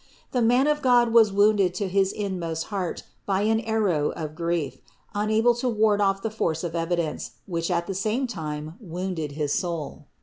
The 0.31 0.41
man 0.41 0.65
of 0.65 0.81
God 0.81 1.13
was 1.13 1.31
wounded 1.31 1.75
to 1.75 1.87
his 1.87 2.11
inmost 2.11 2.63
heart 2.73 3.03
by 3.27 3.41
an 3.43 3.59
arrow 3.59 4.09
of 4.13 4.33
grief, 4.33 4.79
unable 5.13 5.53
to 5.53 5.69
ward 5.69 6.01
off 6.01 6.23
the 6.23 6.31
force 6.31 6.63
of 6.63 6.73
evidence, 6.75 7.33
which 7.45 7.69
at 7.69 7.85
the 7.85 7.93
same 7.93 8.25
time 8.25 8.77
wounded 8.79 9.33
his 9.33 9.53
soul. 9.53 10.07